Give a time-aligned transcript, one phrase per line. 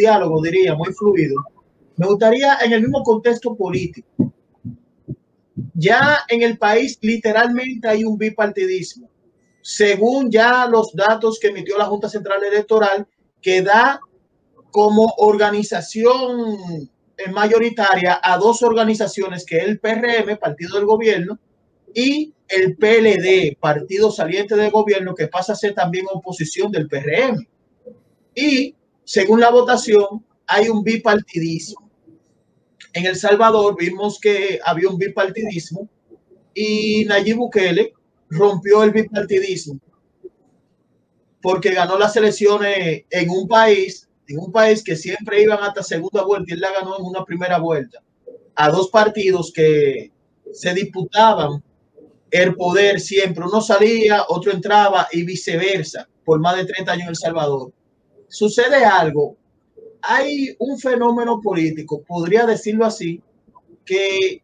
[0.00, 1.36] diálogo, diría, muy fluido.
[1.96, 4.32] Me gustaría en el mismo contexto político.
[5.74, 9.08] Ya en el país literalmente hay un bipartidismo.
[9.62, 13.06] Según ya los datos que emitió la Junta Central Electoral,
[13.42, 14.00] que da
[14.70, 16.88] como organización
[17.32, 21.38] mayoritaria a dos organizaciones, que es el PRM, Partido del Gobierno,
[21.94, 27.46] y el PLD, Partido Saliente del Gobierno, que pasa a ser también oposición del PRM.
[28.34, 28.74] Y
[29.10, 31.90] según la votación, hay un bipartidismo.
[32.92, 35.88] En El Salvador vimos que había un bipartidismo
[36.54, 37.92] y Nayib Bukele
[38.28, 39.80] rompió el bipartidismo
[41.42, 46.22] porque ganó las elecciones en un país en un país que siempre iban hasta segunda
[46.22, 48.00] vuelta y él la ganó en una primera vuelta
[48.54, 50.12] a dos partidos que
[50.52, 51.60] se disputaban
[52.30, 53.42] el poder siempre.
[53.42, 57.72] Uno salía, otro entraba y viceversa por más de 30 años en El Salvador.
[58.30, 59.36] Sucede algo.
[60.02, 63.20] Hay un fenómeno político, podría decirlo así,
[63.84, 64.42] que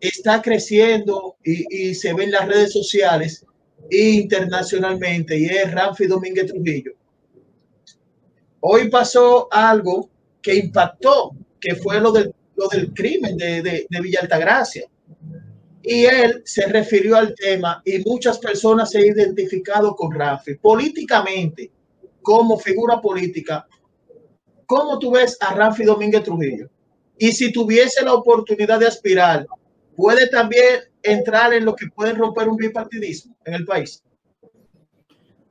[0.00, 3.44] está creciendo y, se ve en las redes sociales
[3.90, 6.92] internacionalmente y es Ramfi Domínguez Trujillo
[8.60, 10.08] Hoy pasó algo
[10.40, 14.26] que impactó, que fue lo del, lo del crimen de, de, de Villa.
[15.82, 21.70] Y él se refirió al tema y muchas personas se han identificado con Rafi políticamente,
[22.24, 23.68] como figura política.
[24.66, 26.68] ¿Cómo tú ves a Rafi Domínguez Trujillo?
[27.18, 29.46] Y si tuviese la oportunidad de aspirar,
[29.94, 34.02] ¿puede también entrar en lo que puede romper un bipartidismo en el país?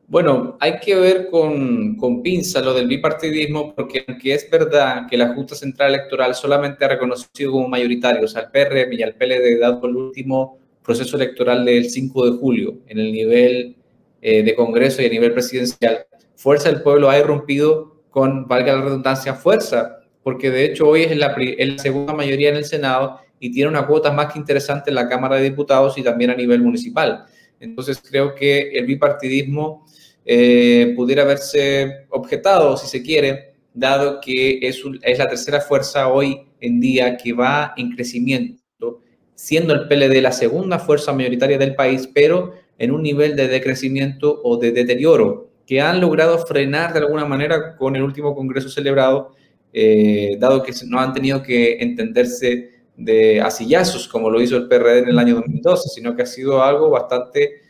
[0.08, 5.18] Bueno, hay que ver con, con, pinza lo del bipartidismo, porque aunque es verdad que
[5.18, 9.88] la Junta Central Electoral solamente ha reconocido como mayoritarios al PRM y al PLD, dado
[9.88, 13.76] el último proceso electoral del 5 de julio en el nivel
[14.22, 18.84] eh, de Congreso y a nivel presidencial, Fuerza del Pueblo ha irrumpido con, valga la
[18.84, 21.36] redundancia, fuerza, porque de hecho hoy es la,
[21.78, 25.36] segunda mayoría en el Senado y tiene una cuota más que interesante en la Cámara
[25.36, 27.26] de Diputados y también a nivel municipal.
[27.60, 29.86] Entonces creo que el bipartidismo
[30.26, 36.42] eh, pudiera haberse objetado, si se quiere, dado que es, es la tercera fuerza hoy
[36.62, 39.02] en día que va en crecimiento,
[39.36, 44.40] siendo el PLD la segunda fuerza mayoritaria del país, pero en un nivel de decrecimiento
[44.44, 49.32] o de deterioro que han logrado frenar de alguna manera con el último congreso celebrado,
[49.72, 55.00] eh, dado que no han tenido que entenderse de asillazos como lo hizo el PRD
[55.00, 57.62] en el año 2012, sino que ha sido algo bastante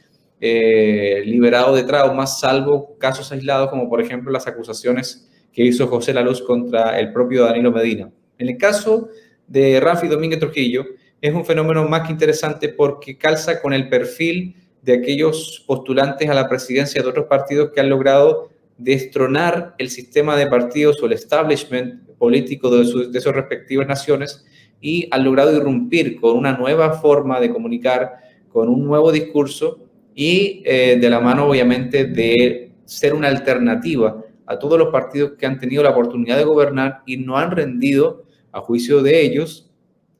[0.41, 6.13] eh, liberado de traumas, salvo casos aislados como por ejemplo las acusaciones que hizo José
[6.13, 8.11] Laluz contra el propio Danilo Medina.
[8.37, 9.09] En el caso
[9.47, 10.85] de Rafi Domínguez Trujillo,
[11.21, 16.33] es un fenómeno más que interesante porque calza con el perfil de aquellos postulantes a
[16.33, 21.13] la presidencia de otros partidos que han logrado destronar el sistema de partidos o el
[21.13, 24.45] establishment político de, sus, respectivas naciones
[24.81, 28.13] y han logrado irrumpir con una nueva forma de comunicar,
[28.51, 29.79] con un nuevo discurso
[30.13, 35.45] y eh, de la mano obviamente de ser una alternativa a todos los partidos que
[35.45, 39.71] han tenido la oportunidad de gobernar y no han rendido, a juicio de ellos,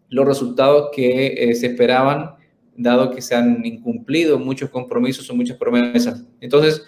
[0.10, 2.32] los resultados que eh, se esperaban,
[2.76, 6.24] dado que se han incumplido muchos compromisos o muchas promesas.
[6.42, 6.84] Entonces,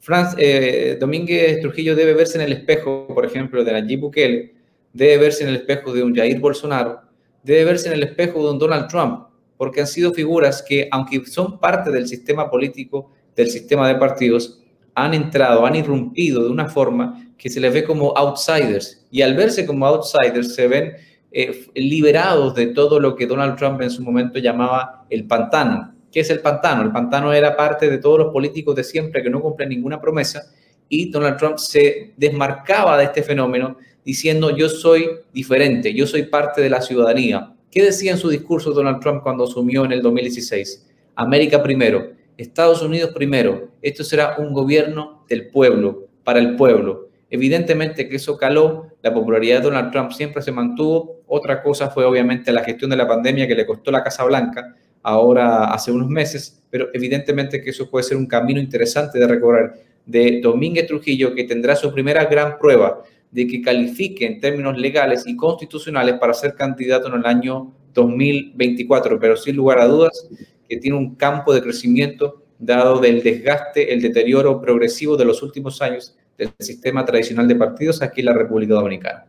[0.00, 4.54] Franz, eh, Domínguez Trujillo debe verse en el espejo, por ejemplo, de Nayib Bukele,
[4.92, 7.00] debe verse en el espejo de un Jair Bolsonaro,
[7.42, 11.24] debe verse en el espejo de un Donald Trump, porque han sido figuras que, aunque
[11.26, 14.62] son parte del sistema político, del sistema de partidos,
[14.94, 19.06] han entrado, han irrumpido de una forma que se les ve como outsiders.
[19.10, 20.92] Y al verse como outsiders, se ven
[21.32, 25.94] eh, liberados de todo lo que Donald Trump en su momento llamaba el pantano.
[26.10, 26.82] ¿Qué es el pantano?
[26.82, 30.42] El pantano era parte de todos los políticos de siempre que no cumplen ninguna promesa
[30.88, 36.60] y Donald Trump se desmarcaba de este fenómeno diciendo yo soy diferente, yo soy parte
[36.60, 40.88] de la ciudadanía, ¿Qué decía en su discurso Donald Trump cuando asumió en el 2016?
[41.14, 47.09] América primero, Estados Unidos primero, esto será un gobierno del pueblo, para el pueblo.
[47.30, 51.22] Evidentemente que eso caló, la popularidad de Donald Trump siempre se mantuvo.
[51.28, 54.74] Otra cosa fue obviamente la gestión de la pandemia que le costó la Casa Blanca
[55.02, 59.72] ahora hace unos meses, pero evidentemente que eso puede ser un camino interesante de recorrer
[60.04, 65.24] de Domínguez Trujillo, que tendrá su primera gran prueba de que califique en términos legales
[65.24, 70.28] y constitucionales para ser candidato en el año 2024, pero sin lugar a dudas
[70.68, 75.80] que tiene un campo de crecimiento dado del desgaste, el deterioro progresivo de los últimos
[75.80, 79.26] años del sistema tradicional de partidos aquí en la República Dominicana.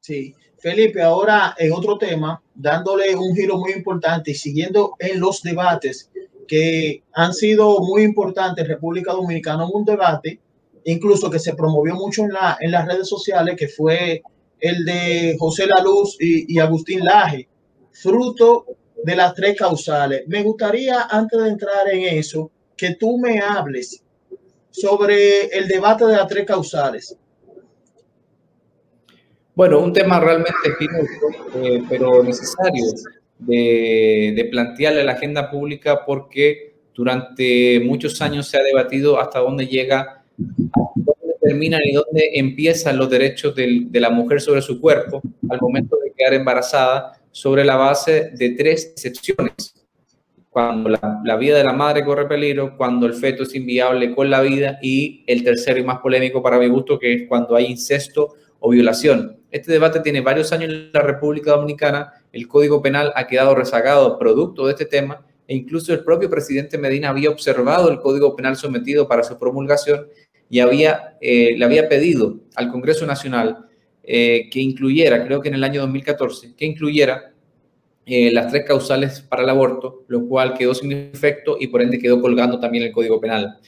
[0.00, 5.42] Sí, Felipe, ahora en otro tema, dándole un giro muy importante y siguiendo en los
[5.42, 6.10] debates
[6.46, 10.38] que han sido muy importantes en República Dominicana, un debate
[10.84, 14.22] incluso que se promovió mucho en, la, en las redes sociales, que fue
[14.60, 17.48] el de José La Luz y, y Agustín Laje,
[17.90, 18.66] fruto
[19.02, 20.22] de las tres causales.
[20.28, 24.00] Me gustaría, antes de entrar en eso, que tú me hables
[24.76, 27.16] sobre el debate de las tres causales.
[29.54, 30.52] Bueno, un tema realmente
[31.54, 32.84] eh, pero necesario
[33.38, 39.38] de, de plantearle a la agenda pública porque durante muchos años se ha debatido hasta
[39.38, 45.22] dónde llega, dónde terminan y dónde empiezan los derechos de la mujer sobre su cuerpo
[45.48, 49.75] al momento de quedar embarazada sobre la base de tres excepciones.
[50.56, 54.40] Cuando la, vida de la madre corre peligro, cuando el feto es inviable con la
[54.40, 58.36] vida y el tercero y más polémico para mi gusto, que es cuando hay incesto
[58.58, 59.36] o violación.
[59.50, 64.18] Este debate tiene varios años en la República Dominicana, el Código Penal ha quedado rezagado
[64.18, 68.56] producto de este tema e incluso el propio presidente Medina había observado el Código Penal
[68.56, 70.06] sometido para su promulgación
[70.48, 73.66] y había, eh, le había pedido al Congreso Nacional
[74.02, 77.34] eh, que incluyera, creo que en el año 2014, que incluyera
[78.08, 81.98] eh, las tres causales para el aborto, lo cual quedó sin efecto y por ende
[81.98, 83.58] quedó colgando también el Código Penal.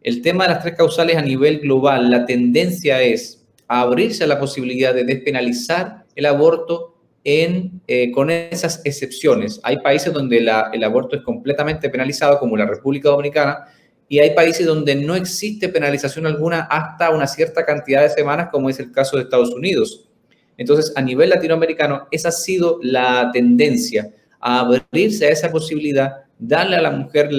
[0.00, 4.38] El tema de las tres causales a nivel global, la tendencia es abrirse a la
[4.38, 6.94] posibilidad de despenalizar el aborto
[7.24, 9.60] eh, con esas excepciones.
[9.64, 13.64] Hay países donde el aborto es completamente penalizado, como la República Dominicana,
[14.08, 18.70] y hay países donde no existe penalización alguna hasta una cierta cantidad de semanas, como
[18.70, 20.08] es el caso de Estados Unidos.
[20.56, 24.10] Entonces, a nivel latinoamericano, esa ha sido la tendencia,
[24.40, 27.30] a abrirse a esa posibilidad, darle a la mujer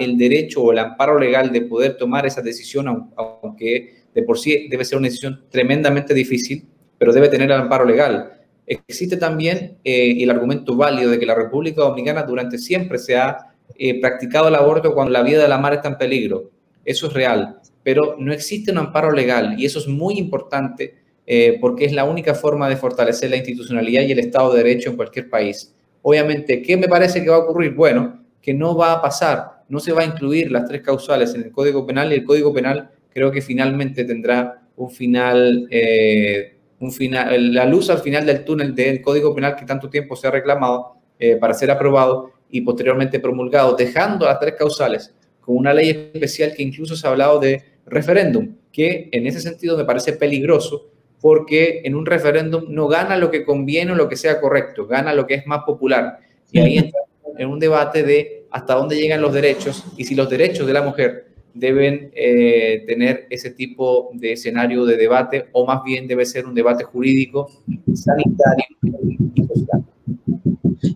[0.00, 4.68] el derecho o el amparo legal de poder tomar esa decisión, aunque de por sí
[4.70, 6.66] debe ser una decisión tremendamente difícil,
[6.98, 8.32] pero debe tener el amparo legal.
[8.66, 13.52] Existe también eh, el argumento válido de que la República Dominicana durante siempre se ha
[13.76, 16.50] eh, practicado el aborto cuando la vida de la madre está en peligro.
[16.84, 21.58] Eso es real, pero no existe un amparo legal y eso es muy importante eh,
[21.60, 24.96] porque es la única forma de fortalecer la institucionalidad y el Estado de Derecho en
[24.96, 25.74] cualquier país.
[26.02, 27.74] Obviamente, ¿qué me parece que va a ocurrir?
[27.74, 31.44] Bueno, que no va a pasar, no se va a incluir las tres causales en
[31.44, 36.90] el Código Penal y el Código Penal creo que finalmente tendrá un final, eh, un
[36.90, 40.30] final, la luz al final del túnel del Código Penal que tanto tiempo se ha
[40.32, 46.10] reclamado eh, para ser aprobado y posteriormente promulgado, dejando las tres causales con una ley
[46.12, 50.91] especial que incluso se ha hablado de referéndum, que en ese sentido me parece peligroso
[51.22, 55.14] porque en un referéndum no gana lo que conviene o lo que sea correcto, gana
[55.14, 56.18] lo que es más popular.
[56.50, 57.00] Y ahí entra
[57.38, 60.82] en un debate de hasta dónde llegan los derechos y si los derechos de la
[60.82, 66.44] mujer deben eh, tener ese tipo de escenario de debate o más bien debe ser
[66.44, 67.48] un debate jurídico,
[67.94, 69.84] sanitario y social.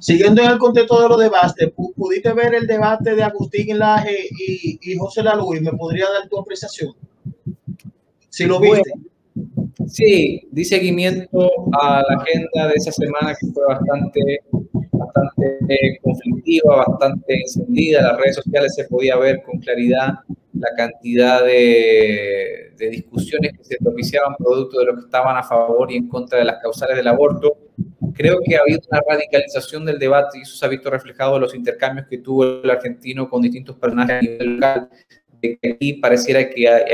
[0.01, 4.79] Siguiendo en el contexto de los debates, ¿pudiste ver el debate de Agustín Laje y,
[4.83, 5.61] y José Laluy?
[5.61, 6.95] ¿Me podría dar tu apreciación?
[8.29, 8.93] Si lo viste.
[9.87, 11.51] Sí, di seguimiento
[11.81, 14.41] a la agenda de esa semana que fue bastante,
[14.93, 18.03] bastante eh, conflictiva, bastante encendida.
[18.03, 20.15] Las redes sociales se podía ver con claridad
[20.59, 25.97] la cantidad de, discusiones que se propiciaban producto de los que estaban a favor y
[25.97, 27.57] en contra de las causales del aborto.
[28.15, 31.43] Creo que ha habido una radicalización del debate y eso se ha visto reflejado en
[31.43, 34.91] los intercambios que tuvo el argentino con distintos personajes a nivel local.
[35.43, 36.85] De que aquí pareciera que hay,